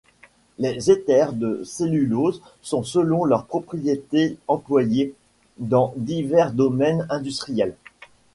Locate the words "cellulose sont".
1.63-2.81